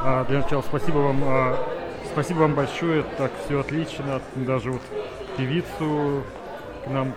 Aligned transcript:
А, 0.00 0.24
для 0.24 0.38
начала 0.38 0.62
спасибо 0.62 0.98
вам, 0.98 1.22
а, 1.24 1.58
спасибо 2.12 2.38
вам 2.40 2.54
большое, 2.54 3.02
так 3.16 3.32
все 3.44 3.60
отлично, 3.60 4.20
даже 4.36 4.70
вот 4.72 4.82
певицу 5.36 6.22
к 6.84 6.88
нам 6.88 7.12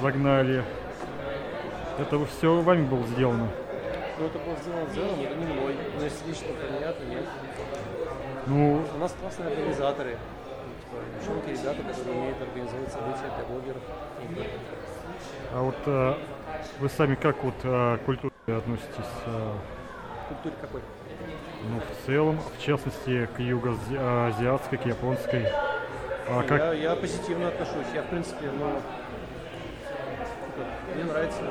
загнали. 0.00 0.64
Это 1.98 2.24
все 2.26 2.60
вами 2.62 2.86
было 2.86 3.06
сделано? 3.08 3.48
Ну, 4.18 4.26
это 4.26 4.38
было 4.38 4.56
сделано 4.56 4.86
Дзеном, 4.92 5.20
это 5.20 5.34
не 5.34 5.46
мной. 5.52 5.76
Но 5.98 6.04
если 6.04 6.28
лично 6.28 6.46
про 6.54 6.76
меня, 6.76 6.92
то 6.92 7.04
нет. 7.04 7.24
Ну, 8.46 8.84
У 8.94 8.98
нас 8.98 9.14
классные 9.20 9.48
организаторы. 9.48 10.16
Девчонки, 11.18 11.50
ребята, 11.50 11.82
которые 11.82 12.18
умеют 12.18 12.42
организовывать 12.42 12.92
события 12.92 13.30
для 13.36 13.44
блогеров. 13.46 13.82
А 15.52 15.62
вот 15.62 15.76
а, 15.86 16.18
вы 16.78 16.88
сами 16.88 17.14
как 17.14 17.42
вот 17.44 17.54
а, 17.64 17.98
к 17.98 18.02
культуре 18.04 18.32
относитесь? 18.46 19.12
а, 19.26 19.56
Культуре 20.28 20.54
какой? 20.60 20.80
Ну, 21.70 21.80
в 21.80 22.06
целом, 22.06 22.38
в 22.58 22.62
частности, 22.64 23.28
к 23.36 23.40
юго-азиатской, 23.40 24.78
к 24.78 24.86
японской. 24.86 25.46
А 26.28 26.42
как, 26.42 26.60
Я, 26.60 26.72
я 26.72 26.96
позитивно 26.96 27.48
отношусь. 27.48 27.86
Я, 27.94 28.02
в 28.02 28.06
принципе, 28.06 28.50
ну, 28.58 28.72
мне 30.94 31.04
нравится 31.04 31.42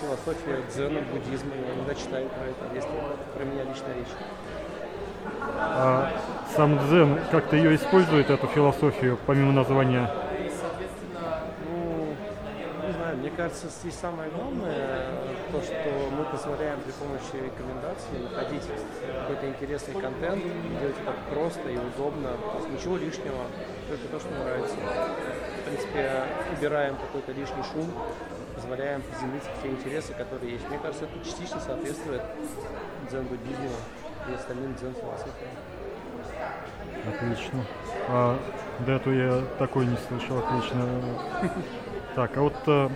философия 0.00 0.62
дзена, 0.72 1.00
буддизма. 1.12 1.50
Я 1.54 1.74
иногда 1.74 1.94
читаю 1.94 2.28
про 2.28 2.44
это, 2.46 2.74
если 2.74 2.90
про 3.34 3.44
меня 3.44 3.64
лично 3.64 3.86
речь. 3.96 4.14
а, 5.58 6.12
сам 6.54 6.78
дзен 6.86 7.18
как-то 7.30 7.56
ее 7.56 7.74
использует, 7.74 8.30
эту 8.30 8.46
философию, 8.46 9.18
помимо 9.26 9.52
названия? 9.52 10.10
Ну, 11.68 12.14
не 12.86 12.92
знаю, 12.92 13.16
мне 13.16 13.25
кажется, 13.36 13.68
здесь 13.68 13.94
самое 13.94 14.30
главное, 14.30 15.10
то, 15.52 15.60
что 15.60 16.10
мы 16.10 16.24
позволяем 16.24 16.80
при 16.80 16.92
помощи 16.92 17.44
рекомендаций 17.44 18.18
находить 18.22 18.62
какой-то 19.20 19.48
интересный 19.48 19.94
контент, 19.94 20.42
делать 20.80 20.96
это 21.00 21.12
просто 21.30 21.68
и 21.68 21.76
удобно, 21.76 22.30
то 22.30 22.68
ничего 22.68 22.96
лишнего, 22.96 23.44
только 23.88 24.08
то, 24.08 24.20
что 24.20 24.30
нравится. 24.30 24.76
В 24.76 25.68
принципе, 25.68 26.24
убираем 26.56 26.96
какой-то 26.96 27.32
лишний 27.32 27.62
шум, 27.72 27.90
позволяем 28.54 29.02
приземлить 29.02 29.42
те 29.62 29.68
интересы, 29.68 30.14
которые 30.14 30.52
есть. 30.52 30.68
Мне 30.68 30.78
кажется, 30.78 31.04
это 31.04 31.24
частично 31.24 31.60
соответствует 31.60 32.22
дзен-буддизму 33.10 33.70
и 34.30 34.34
остальным 34.34 34.74
дзен-философиям. 34.74 35.52
Отлично. 37.06 37.64
А, 38.08 38.38
до 38.80 38.92
этого 38.92 39.12
я 39.12 39.42
такой 39.58 39.86
не 39.86 39.96
слышал, 40.08 40.38
отлично. 40.38 40.88
Так, 42.14 42.36
а 42.36 42.40
вот 42.40 42.54
а, 42.66 42.90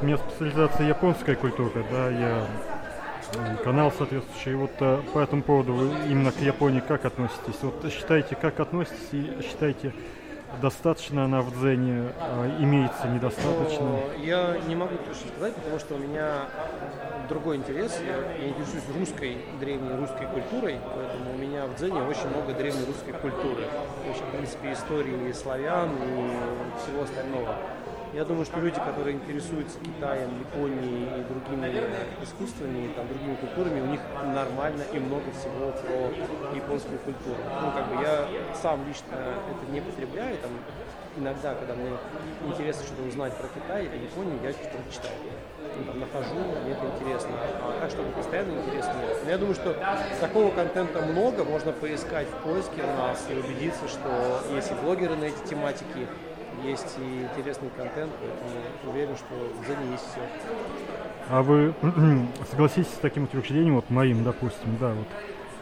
у 0.00 0.04
меня 0.04 0.18
специализация 0.18 0.88
японская 0.88 1.36
культура, 1.36 1.84
да, 1.90 2.10
я 2.10 2.46
канал 3.62 3.92
соответствующий. 3.92 4.54
Вот 4.54 4.70
а, 4.80 5.02
по 5.12 5.18
этому 5.18 5.42
поводу 5.42 5.72
вы 5.72 6.10
именно 6.10 6.32
к 6.32 6.40
Японии 6.40 6.80
как 6.80 7.04
относитесь? 7.04 7.58
Вот 7.62 7.84
считаете, 7.92 8.36
как 8.36 8.60
относитесь 8.60 9.08
и 9.12 9.42
считаете, 9.42 9.92
достаточно 10.60 11.24
она 11.24 11.40
в 11.40 11.52
дзене, 11.58 12.12
а, 12.20 12.56
имеется 12.60 13.08
недостаточно? 13.08 13.84
Но 13.84 14.02
я 14.22 14.56
не 14.68 14.76
могу 14.76 14.96
точно 14.96 15.28
сказать, 15.34 15.54
потому 15.56 15.78
что 15.78 15.94
у 15.94 15.98
меня 15.98 16.46
другой 17.28 17.56
интерес. 17.56 17.98
Я, 18.06 18.48
интересуюсь 18.48 18.84
русской, 18.96 19.38
древней 19.58 19.94
русской 19.96 20.26
культурой, 20.26 20.78
поэтому 20.94 21.34
у 21.34 21.38
меня 21.38 21.66
в 21.66 21.76
Дзене 21.76 22.02
очень 22.02 22.28
много 22.28 22.52
древней 22.52 22.84
русской 22.86 23.12
культуры. 23.12 23.64
В 24.04 24.36
принципе, 24.36 24.72
истории 24.72 25.32
славян 25.32 25.90
и 25.90 26.82
всего 26.82 27.02
остального. 27.02 27.56
Я 28.14 28.24
думаю, 28.24 28.44
что 28.44 28.60
люди, 28.60 28.78
которые 28.78 29.16
интересуются 29.16 29.76
Китаем, 29.80 30.30
Японией 30.38 31.02
и 31.18 31.24
другими 31.24 31.66
искусствами, 32.22 32.92
там, 32.94 33.08
другими 33.08 33.34
культурами, 33.34 33.80
у 33.80 33.86
них 33.86 34.00
нормально 34.32 34.84
и 34.92 34.98
много 35.00 35.32
всего 35.32 35.72
про 35.72 36.54
японскую 36.54 37.00
культуру. 37.00 37.38
Ну, 37.60 37.72
как 37.72 37.88
бы 37.88 38.00
я 38.00 38.28
сам 38.54 38.86
лично 38.86 39.16
это 39.18 39.72
не 39.72 39.80
потребляю, 39.80 40.38
там, 40.38 40.52
иногда, 41.16 41.54
когда 41.54 41.74
мне 41.74 41.90
интересно 42.46 42.84
что-то 42.84 43.02
узнать 43.02 43.36
про 43.36 43.48
Китай 43.48 43.86
или 43.86 44.04
Японию, 44.04 44.38
я 44.44 44.52
что-то 44.52 44.78
читаю. 44.92 45.18
Ну, 45.76 45.84
там, 45.84 45.98
нахожу, 45.98 46.36
мне 46.62 46.70
это 46.70 46.86
интересно. 46.86 47.30
А 47.34 47.80
так, 47.80 47.90
чтобы 47.90 48.10
постоянно 48.10 48.52
интересно. 48.60 48.94
Но 49.24 49.30
я 49.30 49.38
думаю, 49.38 49.56
что 49.56 49.74
такого 50.20 50.52
контента 50.52 51.00
много, 51.00 51.42
можно 51.42 51.72
поискать 51.72 52.28
в 52.28 52.44
поиске 52.44 52.84
у 52.84 52.96
нас 52.96 53.26
и 53.28 53.34
убедиться, 53.34 53.88
что 53.88 54.40
есть 54.54 54.70
и 54.70 54.74
блогеры 54.74 55.16
на 55.16 55.24
эти 55.24 55.48
тематики, 55.48 56.06
есть 56.64 56.96
и 56.98 57.22
интересный 57.22 57.70
контент, 57.76 58.12
поэтому 58.20 58.92
уверен, 58.92 59.16
что 59.16 59.34
в 59.34 59.64
Дзене 59.64 59.92
есть 59.92 60.04
все. 60.10 60.20
А 61.30 61.42
вы 61.42 61.74
согласитесь 62.50 62.92
с 62.92 62.98
таким 62.98 63.24
утверждением, 63.24 63.76
вот 63.76 63.90
моим, 63.90 64.24
допустим, 64.24 64.76
да, 64.80 64.92
вот 64.92 65.06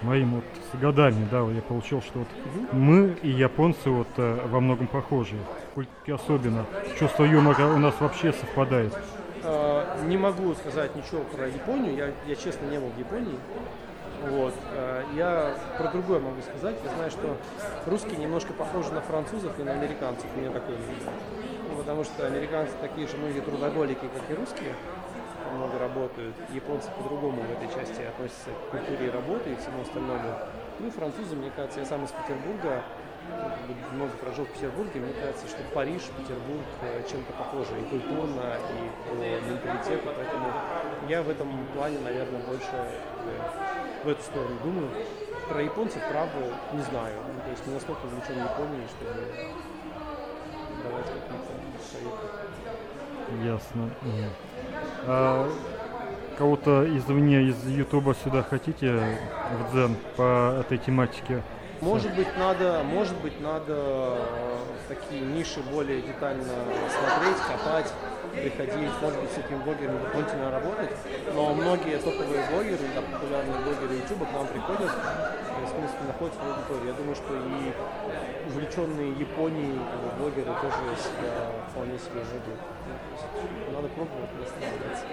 моим 0.03 0.37
вот 0.37 0.45
с 0.73 0.79
годами, 0.81 1.27
да, 1.31 1.43
вот 1.43 1.53
я 1.53 1.63
получил, 1.63 2.03
что 2.03 2.21
вот 2.21 2.29
мы 2.73 3.17
и 3.23 3.29
японцы 3.31 3.91
вот 3.91 4.09
э, 4.17 4.47
во 4.47 4.61
многом 4.61 4.87
похожи, 4.87 5.37
особенно. 6.09 6.67
Чувство 6.99 7.25
юмора 7.25 7.67
у 7.67 7.79
нас 7.79 7.95
вообще 8.01 8.33
совпадает. 8.33 8.93
Э, 9.45 9.85
Не 10.07 10.17
могу 10.17 10.55
сказать 10.55 10.95
ничего 10.97 11.23
про 11.23 11.47
Японию, 11.47 11.95
я, 11.95 12.11
я 12.27 12.37
честно 12.37 12.67
не 12.67 12.79
был 12.79 12.89
в 12.89 12.99
Японии. 12.99 13.39
Вот. 14.31 14.55
э, 14.73 15.05
Я 15.15 15.55
про 15.79 15.89
другое 15.89 16.21
могу 16.21 16.41
сказать. 16.43 16.77
Я 16.85 16.91
знаю, 16.95 17.11
что 17.11 17.37
русские 17.87 18.19
немножко 18.19 18.53
похожи 18.53 18.93
на 18.93 19.01
французов 19.01 19.59
и 19.59 19.63
на 19.63 19.73
американцев. 19.73 20.27
У 20.35 20.41
меня 20.41 20.51
такое 20.51 20.77
мнение. 20.77 21.13
Потому 21.77 22.05
что 22.05 22.27
американцы 22.27 22.73
такие 22.81 23.09
же 23.09 23.17
многие 23.17 23.41
трудоголики, 23.41 24.07
как 24.15 24.31
и 24.31 24.35
русские, 24.39 24.75
много 25.57 25.79
работают. 25.79 26.35
Японцы 26.51 26.89
по-другому 26.97 27.43
в 27.43 27.51
этой 27.53 27.69
части 27.75 28.03
относятся 28.03 28.51
к 28.51 28.71
культуре 28.71 29.09
и 29.09 29.11
работе 29.11 29.53
и 29.53 29.57
всему 29.57 29.83
остальному. 29.83 30.39
Ну 30.79 30.87
и 30.87 30.91
французы, 30.91 31.37
мне 31.37 31.51
кажется, 31.55 31.81
я 31.81 31.87
сам 31.87 32.05
из 32.05 32.11
Петербурга, 32.11 32.83
много 33.93 34.13
прожил 34.13 34.45
в 34.45 34.49
Петербурге, 34.49 35.01
мне 35.01 35.13
кажется, 35.13 35.47
что 35.47 35.59
Париж, 35.75 36.03
Петербург 36.19 36.67
э, 36.83 37.03
чем-то 37.09 37.33
похожи 37.35 37.79
и 37.81 37.85
культурно, 37.85 38.57
и 38.73 39.09
по 39.09 39.15
менталитету, 39.15 40.09
поэтому 40.17 40.53
я 41.09 41.23
в 41.23 41.29
этом 41.29 41.49
плане, 41.75 41.99
наверное, 42.01 42.41
больше 42.41 42.73
э, 42.73 43.92
в 44.05 44.09
эту 44.09 44.23
сторону 44.23 44.57
думаю. 44.63 44.89
Про 45.49 45.63
японцев, 45.63 46.03
правда, 46.11 46.39
не 46.73 46.83
знаю. 46.83 47.15
Ну, 47.27 47.41
то 47.43 47.51
есть 47.51 47.67
не 47.67 47.75
настолько 47.75 48.07
увлечен 48.07 48.43
Японией, 48.43 48.87
чтобы 48.89 49.13
давать 50.83 51.07
какие-то 51.07 51.53
советы. 51.91 52.27
Ясно. 53.45 53.91
А 55.07 55.49
кого-то 56.39 56.85
извне 56.97 57.43
из 57.43 57.67
Ютуба 57.67 58.15
сюда 58.15 58.43
хотите 58.43 59.19
в 59.51 59.73
дзен 59.73 59.97
по 60.17 60.59
этой 60.61 60.79
тематике? 60.79 61.43
Может 61.83 62.15
быть, 62.15 62.29
надо, 62.39 62.85
может 62.85 63.17
быть, 63.23 63.41
надо 63.41 63.75
э, 63.75 64.57
такие 64.87 65.21
ниши 65.21 65.61
более 65.63 66.01
детально 66.01 66.55
смотреть, 66.95 67.39
копать, 67.43 67.93
приходить, 68.31 68.93
может 69.03 69.21
быть, 69.21 69.31
с 69.33 69.39
этими 69.39 69.59
блогерами 69.65 69.99
дополнительно 69.99 70.53
работать. 70.53 70.91
Но 71.35 71.53
многие 71.55 71.99
топовые 71.99 72.47
блогеры, 72.53 72.87
да, 72.95 73.03
популярные 73.03 73.59
блогеры 73.65 73.95
YouTube 73.97 74.29
к 74.29 74.33
нам 74.33 74.47
приходят, 74.47 74.93
в 74.95 75.69
смысле, 75.75 76.07
находят 76.07 76.35
свою 76.35 76.55
аудиторию. 76.55 76.87
Я 76.87 76.93
думаю, 76.93 77.17
что 77.17 77.35
и 77.35 77.75
увлеченные 78.47 79.11
Японией 79.19 79.75
бы, 79.75 80.23
блогеры 80.23 80.55
тоже 80.63 80.79
себя 81.03 81.35
вполне 81.69 81.99
себе 81.99 82.21
есть 82.21 82.31
Надо 83.75 83.89
пробовать, 83.89 84.31
останавливаться. 84.39 85.05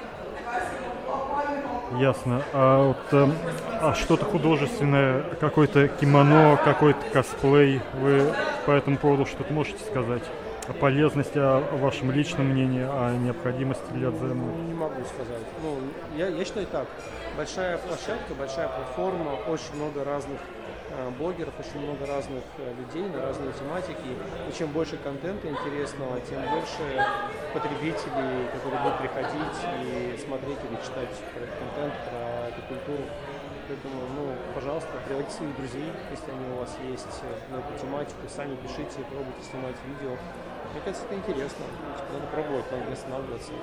Ясно. 1.97 2.43
А 2.53 2.87
вот 2.87 3.13
эм, 3.13 3.33
а 3.81 3.93
что-то 3.95 4.25
художественное, 4.25 5.23
какое-то 5.39 5.87
кимоно, 5.87 6.58
какой-то 6.63 6.99
косплей, 7.11 7.81
вы 7.95 8.33
по 8.65 8.71
этому 8.71 8.97
поводу 8.97 9.25
что-то 9.25 9.53
можете 9.53 9.83
сказать? 9.83 10.23
О 10.67 10.73
полезности, 10.73 11.39
о 11.39 11.61
вашем 11.77 12.11
личном 12.11 12.47
мнении, 12.47 12.83
о 12.83 13.15
необходимости 13.17 13.83
для 13.91 14.11
дзена? 14.11 14.33
Не 14.67 14.73
могу 14.73 15.01
сказать. 15.05 15.43
Ну, 15.63 15.77
я, 16.15 16.27
я 16.27 16.45
считаю 16.45 16.67
так. 16.67 16.87
Большая 17.35 17.77
площадка, 17.79 18.35
большая 18.37 18.67
платформа, 18.67 19.31
очень 19.47 19.75
много 19.75 20.03
разных 20.03 20.37
э, 20.91 21.09
блогеров, 21.17 21.53
очень 21.57 21.83
много 21.83 22.05
разных 22.05 22.43
э, 22.59 22.73
людей 22.77 23.09
на 23.09 23.21
разные 23.21 23.51
тематики. 23.53 24.13
И 24.47 24.55
чем 24.55 24.67
больше 24.69 24.97
контента 24.97 25.47
интересного, 25.47 26.19
тем 26.21 26.41
больше 26.51 26.83
потребителей, 27.53 28.45
которые 28.53 28.81
будут 28.83 28.99
приходить 28.99 29.57
и 29.81 30.19
смотреть 30.23 30.59
или 30.69 30.77
читать 30.85 31.09
про 31.33 31.41
этот 31.41 31.55
контент, 31.57 31.93
про 32.05 32.49
эту 32.49 32.61
культуру. 32.67 33.03
Поэтому, 33.69 34.01
ну, 34.17 34.33
пожалуйста, 34.55 34.89
приводите 35.05 35.29
своих 35.29 35.55
друзей, 35.55 35.93
если 36.09 36.31
они 36.33 36.41
у 36.57 36.57
вас 36.57 36.73
есть 36.89 37.21
э, 37.21 37.53
на 37.53 37.61
эту 37.61 37.69
тематику, 37.77 38.25
сами 38.25 38.57
пишите, 38.65 39.05
пробуйте 39.05 39.45
снимать 39.45 39.77
видео. 39.85 40.17
Мне 40.73 40.81
кажется, 40.81 41.05
это 41.05 41.13
интересно. 41.13 41.69
Типа, 41.93 42.09
надо 42.17 42.25
пробовать, 42.33 42.65
надо 42.73 42.85
не 42.89 42.93
останавливаться. 42.93 43.53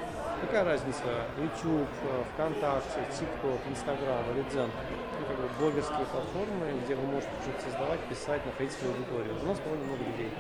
Какая 0.47 0.63
разница? 0.63 1.27
YouTube, 1.43 1.91
э, 2.07 2.23
ВКонтакте, 2.31 3.03
TikTok, 3.19 3.59
Instagram 3.67 4.23
или 4.31 4.47
Дзен? 4.47 4.71
Ну, 4.71 5.27
как 5.27 5.37
бы 5.43 5.51
блогерские 5.59 6.07
платформы, 6.07 6.67
где 6.87 6.95
вы 6.95 7.07
можете 7.11 7.35
что-то 7.43 7.61
создавать, 7.67 8.01
писать, 8.07 8.47
находить 8.47 8.79
свою 8.79 8.95
аудиторию. 8.95 9.35
У 9.43 9.47
нас 9.47 9.59
довольно 9.59 9.85
много 9.91 10.05
людей. 10.07 10.31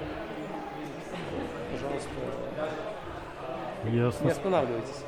Пожалуйста, 1.74 2.14
Ясно. 3.90 4.24
не 4.26 4.30
останавливайтесь. 4.30 5.02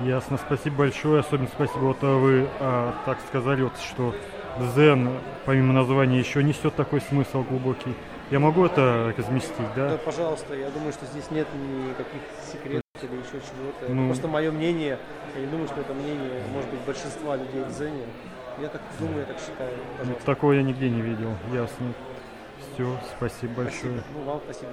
Ясно, 0.00 0.38
спасибо 0.38 0.76
большое. 0.76 1.20
Особенно 1.20 1.48
спасибо, 1.48 1.78
вот 1.78 1.98
а, 2.02 2.16
вы 2.16 2.46
а, 2.60 2.94
так 3.04 3.18
сказали, 3.28 3.62
вот, 3.62 3.72
что 3.78 4.14
дзен, 4.58 5.10
помимо 5.44 5.72
названия, 5.72 6.18
еще 6.18 6.42
несет 6.42 6.74
такой 6.74 7.00
смысл 7.00 7.42
глубокий. 7.42 7.94
Я 8.30 8.38
могу 8.38 8.64
это 8.66 9.14
разместить, 9.16 9.56
Да, 9.74 9.90
да? 9.90 9.98
пожалуйста, 9.98 10.54
я 10.54 10.68
думаю, 10.70 10.92
что 10.92 11.06
здесь 11.06 11.30
нет 11.30 11.46
никаких 11.54 12.20
секретов 12.52 12.82
или 13.02 13.16
еще 13.20 13.40
чего-то. 13.40 13.92
Ну. 13.92 14.06
просто 14.06 14.28
мое 14.28 14.52
мнение. 14.52 14.98
Я 15.34 15.40
не 15.40 15.46
думаю, 15.46 15.66
что 15.66 15.80
это 15.80 15.94
мнение, 15.94 16.42
может 16.52 16.70
быть, 16.70 16.80
большинства 16.80 17.36
людей 17.36 17.62
в 17.62 17.70
Дзене. 17.70 18.04
Я 18.60 18.68
так 18.68 18.82
думаю, 18.98 19.20
я 19.20 19.24
так 19.24 19.38
считаю. 19.38 19.70
Ну, 19.76 19.98
Пожалуйста. 19.98 20.26
Такого 20.26 20.52
я 20.52 20.62
нигде 20.62 20.90
не 20.90 21.00
видел, 21.00 21.30
ясно. 21.52 21.92
Все, 22.74 22.96
спасибо 23.16 23.54
большое. 23.54 24.00
Спасибо. 24.00 24.02
Ну, 24.14 24.24
вам 24.24 24.40
спасибо. 24.44 24.72